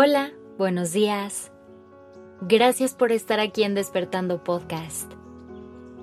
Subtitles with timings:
[0.00, 1.50] Hola, buenos días.
[2.42, 5.12] Gracias por estar aquí en Despertando Podcast.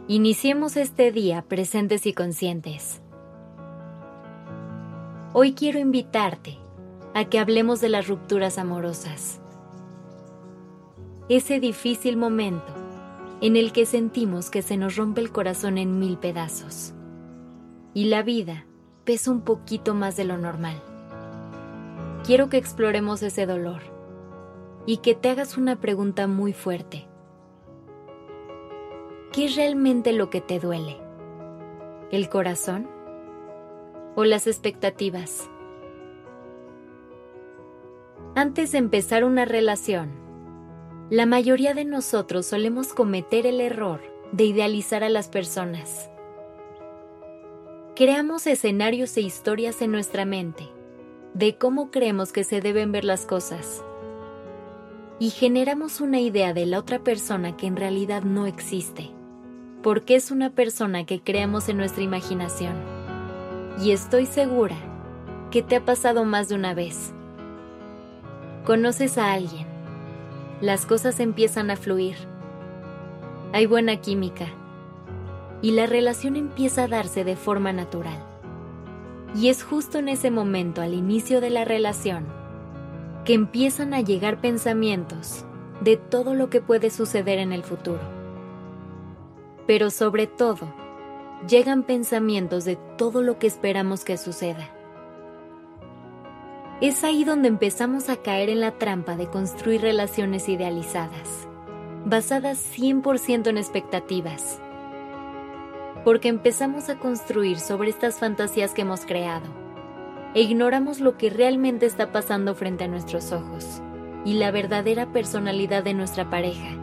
[0.10, 3.02] Iniciemos este día presentes y conscientes.
[5.32, 6.58] Hoy quiero invitarte
[7.14, 9.40] a que hablemos de las rupturas amorosas.
[11.30, 12.74] Ese difícil momento
[13.40, 16.94] en el que sentimos que se nos rompe el corazón en mil pedazos
[17.94, 18.66] y la vida
[19.06, 20.82] pesa un poquito más de lo normal.
[22.26, 23.84] Quiero que exploremos ese dolor
[24.88, 27.08] y que te hagas una pregunta muy fuerte.
[29.32, 30.98] ¿Qué es realmente lo que te duele?
[32.10, 32.90] ¿El corazón?
[34.16, 35.48] ¿O las expectativas?
[38.34, 40.10] Antes de empezar una relación,
[41.12, 44.02] la mayoría de nosotros solemos cometer el error
[44.32, 46.10] de idealizar a las personas.
[47.96, 50.75] Creamos escenarios e historias en nuestra mente
[51.36, 53.84] de cómo creemos que se deben ver las cosas.
[55.20, 59.12] Y generamos una idea de la otra persona que en realidad no existe,
[59.84, 62.76] porque es una persona que creamos en nuestra imaginación.
[63.82, 64.78] Y estoy segura
[65.52, 67.14] que te ha pasado más de una vez.
[68.64, 69.68] Conoces a alguien,
[70.62, 72.16] las cosas empiezan a fluir,
[73.52, 74.48] hay buena química
[75.62, 78.35] y la relación empieza a darse de forma natural
[79.34, 82.26] y es justo en ese momento, al inicio de la relación,
[83.26, 85.46] que empiezan a llegar pensamientos
[85.82, 88.02] de todo lo que puede suceder en el futuro.
[89.68, 90.74] Pero sobre todo,
[91.48, 94.70] llegan pensamientos de todo lo que esperamos que suceda.
[96.82, 101.48] Es ahí donde empezamos a caer en la trampa de construir relaciones idealizadas,
[102.06, 104.60] basadas 100% en expectativas
[106.06, 109.48] porque empezamos a construir sobre estas fantasías que hemos creado
[110.36, 113.82] e ignoramos lo que realmente está pasando frente a nuestros ojos
[114.24, 116.78] y la verdadera personalidad de nuestra pareja.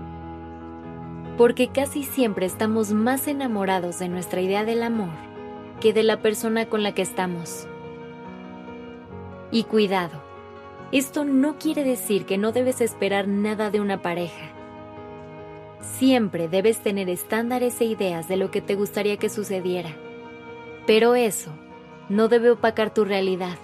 [1.38, 5.14] Porque casi siempre estamos más enamorados de nuestra idea del amor
[5.80, 7.68] que de la persona con la que estamos.
[9.52, 10.20] Y cuidado,
[10.90, 14.61] esto no quiere decir que no debes esperar nada de una pareja
[15.82, 19.90] Siempre debes tener estándares e ideas de lo que te gustaría que sucediera.
[20.86, 21.52] Pero eso
[22.08, 23.58] no debe opacar tu realidad.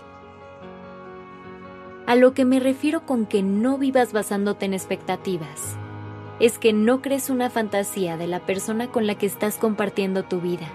[2.06, 5.76] A lo que me refiero con que no vivas basándote en expectativas,
[6.40, 10.40] es que no crees una fantasía de la persona con la que estás compartiendo tu
[10.40, 10.68] vida.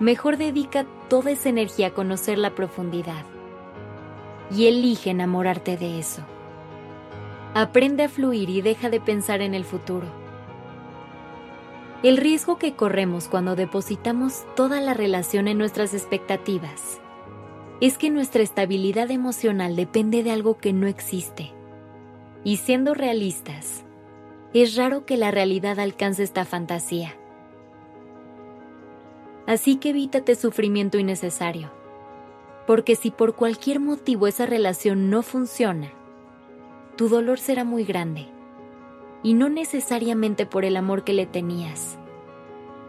[0.00, 3.24] Mejor dedica toda esa energía a conocer la profundidad
[4.50, 6.22] y elige enamorarte de eso.
[7.56, 10.08] Aprende a fluir y deja de pensar en el futuro.
[12.02, 17.00] El riesgo que corremos cuando depositamos toda la relación en nuestras expectativas
[17.80, 21.52] es que nuestra estabilidad emocional depende de algo que no existe.
[22.42, 23.84] Y siendo realistas,
[24.52, 27.14] es raro que la realidad alcance esta fantasía.
[29.46, 31.70] Así que evítate sufrimiento innecesario,
[32.66, 35.92] porque si por cualquier motivo esa relación no funciona,
[36.96, 38.28] tu dolor será muy grande,
[39.22, 41.98] y no necesariamente por el amor que le tenías,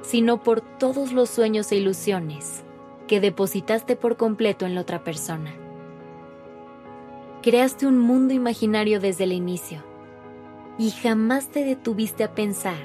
[0.01, 2.63] sino por todos los sueños e ilusiones
[3.07, 5.53] que depositaste por completo en la otra persona.
[7.41, 9.83] Creaste un mundo imaginario desde el inicio
[10.77, 12.83] y jamás te detuviste a pensar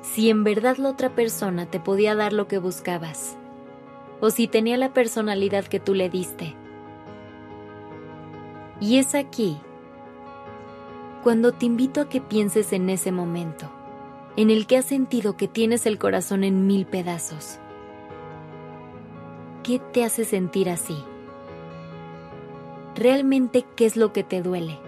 [0.00, 3.36] si en verdad la otra persona te podía dar lo que buscabas
[4.20, 6.56] o si tenía la personalidad que tú le diste.
[8.80, 9.58] Y es aquí
[11.28, 13.70] cuando te invito a que pienses en ese momento,
[14.38, 17.58] en el que has sentido que tienes el corazón en mil pedazos.
[19.62, 20.96] ¿Qué te hace sentir así?
[22.94, 24.78] ¿Realmente qué es lo que te duele?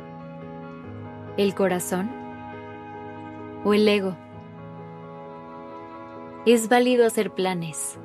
[1.37, 2.11] ¿El corazón?
[3.63, 4.17] ¿O el ego?
[6.47, 7.99] Es válido hacer planes.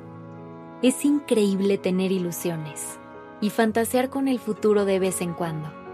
[0.82, 3.00] Es increíble tener ilusiones
[3.40, 5.85] y fantasear con el futuro de vez en cuando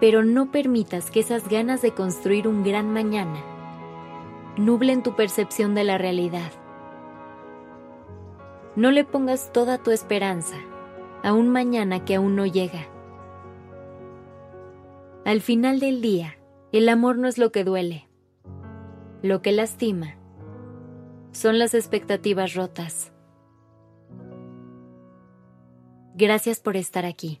[0.00, 3.42] pero no permitas que esas ganas de construir un gran mañana
[4.58, 6.50] nublen tu percepción de la realidad.
[8.74, 10.56] No le pongas toda tu esperanza
[11.22, 12.86] a un mañana que aún no llega.
[15.24, 16.36] Al final del día,
[16.72, 18.08] el amor no es lo que duele.
[19.22, 20.16] Lo que lastima
[21.32, 23.12] son las expectativas rotas.
[26.14, 27.40] Gracias por estar aquí.